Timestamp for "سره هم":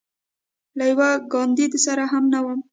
1.85-2.23